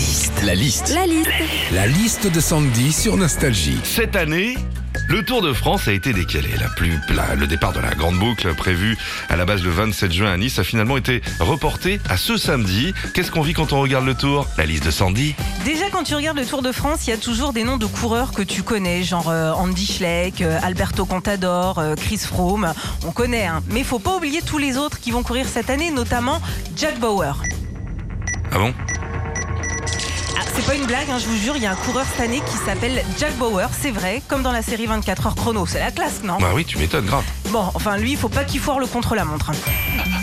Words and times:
liste. 0.00 0.42
La 0.44 0.54
liste. 0.54 0.92
La 0.94 1.06
liste. 1.06 1.30
La 1.72 1.86
liste 1.86 2.26
de 2.26 2.40
Sandy 2.40 2.90
sur 2.92 3.16
Nostalgie. 3.18 3.78
Cette 3.84 4.16
année, 4.16 4.56
le 5.08 5.22
Tour 5.22 5.42
de 5.42 5.52
France 5.52 5.88
a 5.88 5.92
été 5.92 6.14
décalé. 6.14 6.48
La 6.58 6.68
plus, 6.68 6.98
la- 7.14 7.34
le 7.34 7.46
départ 7.46 7.74
de 7.74 7.80
la 7.80 7.90
grande 7.90 8.18
boucle 8.18 8.54
prévu 8.54 8.96
à 9.28 9.36
la 9.36 9.44
base 9.44 9.62
le 9.62 9.68
27 9.70 10.10
juin 10.10 10.32
à 10.32 10.36
Nice 10.38 10.58
a 10.58 10.64
finalement 10.64 10.96
été 10.96 11.20
reporté 11.38 12.00
à 12.08 12.16
ce 12.16 12.38
samedi. 12.38 12.94
Qu'est-ce 13.12 13.30
qu'on 13.30 13.42
vit 13.42 13.52
quand 13.52 13.74
on 13.74 13.80
regarde 13.82 14.06
le 14.06 14.14
Tour? 14.14 14.46
La 14.56 14.64
liste 14.64 14.86
de 14.86 14.90
Sandy. 14.90 15.34
Déjà, 15.66 15.90
quand 15.92 16.02
tu 16.04 16.14
regardes 16.14 16.38
le 16.38 16.46
Tour 16.46 16.62
de 16.62 16.72
France, 16.72 17.06
il 17.06 17.10
y 17.10 17.12
a 17.12 17.18
toujours 17.18 17.52
des 17.52 17.64
noms 17.64 17.76
de 17.76 17.86
coureurs 17.86 18.32
que 18.32 18.42
tu 18.42 18.62
connais, 18.62 19.02
genre 19.02 19.28
euh, 19.28 19.52
Andy 19.52 19.86
Schleck, 19.86 20.40
euh, 20.40 20.58
Alberto 20.62 21.04
Contador, 21.04 21.78
euh, 21.78 21.94
Chris 21.94 22.18
Froome. 22.18 22.72
On 23.06 23.10
connaît, 23.12 23.46
hein. 23.46 23.62
Mais 23.70 23.84
faut 23.84 23.98
pas 23.98 24.16
oublier 24.16 24.40
tous 24.40 24.58
les 24.58 24.78
autres 24.78 24.98
qui 24.98 25.10
vont 25.10 25.22
courir 25.22 25.46
cette 25.46 25.68
année, 25.68 25.90
notamment 25.90 26.40
Jack 26.74 26.98
Bauer. 26.98 27.36
Ah 28.52 28.58
bon? 28.58 28.74
C'est 30.60 30.66
pas 30.66 30.74
une 30.74 30.86
blague, 30.86 31.08
hein, 31.10 31.18
je 31.18 31.26
vous 31.26 31.36
jure, 31.36 31.56
il 31.56 31.62
y 31.62 31.66
a 31.66 31.72
un 31.72 31.76
coureur 31.76 32.04
cette 32.10 32.20
année 32.20 32.42
qui 32.44 32.56
s'appelle 32.56 33.02
Jack 33.18 33.34
Bauer, 33.36 33.68
c'est 33.78 33.90
vrai, 33.90 34.22
comme 34.28 34.42
dans 34.42 34.52
la 34.52 34.62
série 34.62 34.86
24 34.86 35.26
heures 35.26 35.34
chrono. 35.34 35.64
C'est 35.66 35.78
la 35.78 35.90
classe, 35.90 36.22
non? 36.22 36.38
Bah 36.38 36.50
oui, 36.54 36.64
tu 36.64 36.78
m'étonnes, 36.78 37.06
grave. 37.06 37.24
Bon, 37.50 37.64
enfin, 37.74 37.96
lui, 37.96 38.12
il 38.12 38.16
faut 38.16 38.28
pas 38.28 38.44
qu'il 38.44 38.60
foire 38.60 38.78
le 38.78 38.86
contre-la-montre. 38.86 39.50
hein. 39.50 39.54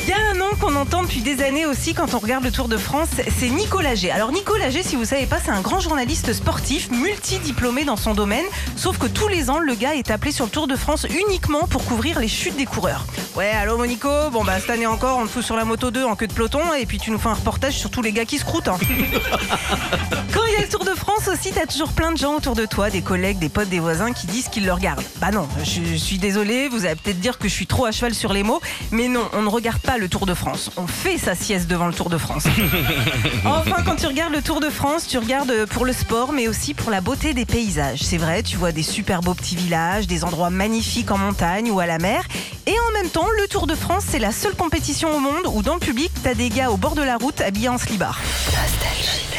Il 0.04 0.10
y 0.10 0.14
a 0.14 0.18
un 0.32 0.36
nom 0.36 0.46
qu'on 0.62 0.74
entend 0.76 1.02
depuis 1.04 1.20
des 1.20 1.44
années 1.44 1.66
aussi 1.66 1.94
quand 1.94 2.14
on 2.14 2.20
regarde 2.20 2.46
le 2.46 2.52
Tour 2.52 2.70
de 2.70 2.78
France, 2.78 3.10
c'est 3.38 3.50
Nicolas 3.50 3.96
G. 3.96 4.10
Alors 4.10 4.32
Nicolas 4.32 4.70
G, 4.70 4.82
si 4.82 4.96
vous 4.96 5.04
savez 5.04 5.26
pas, 5.26 5.38
c'est 5.44 5.52
un 5.52 5.60
grand 5.60 5.82
journaliste 5.82 6.32
sportif, 6.32 6.90
multidiplômé 6.92 7.84
dans 7.84 7.98
son 7.98 8.14
domaine, 8.14 8.46
sauf 8.78 8.98
que 8.98 9.08
tous 9.08 9.28
les 9.28 9.50
ans, 9.50 9.60
le 9.60 9.76
gars 9.76 9.96
est 9.96 10.10
appelé 10.10 10.32
sur 10.32 10.46
le 10.46 10.52
Tour 10.52 10.68
de 10.68 10.78
France 10.78 11.06
uniquement 11.28 11.68
pour 11.68 11.84
couvrir 11.84 12.20
les 12.22 12.30
chutes 12.30 12.56
des 12.56 12.66
coureurs. 12.66 13.06
Ouais, 13.36 13.50
allô 13.52 13.76
Monico? 13.78 14.08
Bon 14.32 14.46
bah 14.46 14.54
cette 14.62 14.70
année 14.70 14.88
encore, 14.88 15.18
on 15.18 15.26
te 15.26 15.32
fout 15.32 15.44
sur 15.44 15.58
la 15.58 15.66
moto 15.66 15.92
2 15.92 16.06
en 16.06 16.16
queue 16.16 16.28
de 16.28 16.34
peloton 16.34 16.62
et 16.80 16.86
puis 16.86 16.98
tu 17.00 17.12
nous 17.12 17.20
fais 17.20 17.28
un 17.28 17.34
reportage 17.34 17.74
sur 17.74 17.90
tous 17.90 18.02
les 18.02 18.14
gars 18.14 18.24
qui 18.26 18.38
se 18.38 18.46
croûtent. 18.46 18.70
hein. 18.70 18.78
Quand 20.34 20.42
il 20.48 20.54
y 20.54 20.58
a 20.58 20.62
le 20.62 20.70
Tour 20.70 20.86
de 20.86 20.92
France 20.92 21.17
aussi, 21.28 21.52
t'as 21.52 21.66
toujours 21.66 21.92
plein 21.92 22.12
de 22.12 22.18
gens 22.18 22.36
autour 22.36 22.56
de 22.56 22.66
toi, 22.66 22.90
des 22.90 23.02
collègues, 23.02 23.40
des 23.40 23.50
potes, 23.50 23.70
des 23.70 23.80
voisins 23.80 24.14
qui 24.14 24.28
disent 24.28 24.48
qu'ils 24.48 24.66
le 24.66 24.74
regardent. 24.74 25.04
Bah 25.18 25.32
non, 25.32 25.48
je, 25.64 25.82
je 25.84 25.96
suis 25.96 26.18
désolée, 26.18 26.70
vous 26.70 26.86
allez 26.86 26.96
peut-être 26.96 27.20
dire 27.20 27.38
que 27.38 27.48
je 27.48 27.54
suis 27.54 27.68
trop 27.68 27.86
à 27.86 27.92
cheval 27.92 28.14
sur 28.14 28.34
les 28.34 28.44
mots, 28.44 28.62
mais 28.92 29.08
non, 29.08 29.28
on 29.34 29.42
ne 29.42 29.50
regarde 29.50 29.80
pas 29.80 29.98
le 29.98 30.08
Tour 30.08 30.26
de 30.26 30.34
France. 30.34 30.72
On 30.78 30.88
fait 30.88 31.18
sa 31.18 31.36
sieste 31.36 31.68
devant 31.68 31.88
le 31.88 31.94
Tour 31.94 32.10
de 32.10 32.18
France. 32.18 32.46
enfin, 33.46 33.84
quand 33.86 33.96
tu 33.96 34.08
regardes 34.08 34.34
le 34.34 34.42
Tour 34.42 34.60
de 34.60 34.70
France, 34.70 35.08
tu 35.08 35.18
regardes 35.18 35.66
pour 35.66 35.86
le 35.86 35.94
sport, 35.94 36.32
mais 36.32 36.48
aussi 36.48 36.74
pour 36.74 36.92
la 36.92 37.02
beauté 37.02 37.34
des 37.34 37.46
paysages. 37.46 38.00
C'est 38.02 38.18
vrai, 38.18 38.44
tu 38.44 38.58
vois 38.58 38.72
des 38.72 38.84
super 38.84 39.22
beaux 39.22 39.34
petits 39.34 39.56
villages, 39.56 40.08
des 40.08 40.24
endroits 40.24 40.50
magnifiques 40.50 41.12
en 41.12 41.18
montagne 41.18 41.72
ou 41.72 41.80
à 41.80 41.86
la 41.86 41.98
mer. 41.98 42.24
Et 42.66 42.76
en 42.90 42.94
même 42.94 43.10
temps, 43.10 43.28
le 43.42 43.48
Tour 43.48 43.68
de 43.68 43.76
France, 43.76 44.04
c'est 44.08 44.20
la 44.20 44.32
seule 44.32 44.56
compétition 44.56 45.16
au 45.16 45.20
monde 45.20 45.48
où 45.54 45.62
dans 45.62 45.74
le 45.74 45.80
public, 45.80 46.12
t'as 46.24 46.34
des 46.34 46.50
gars 46.50 46.72
au 46.72 46.78
bord 46.78 46.96
de 46.96 47.04
la 47.04 47.18
route 47.18 47.42
habillés 47.42 47.70
en 47.70 47.78
slibard. 47.78 48.20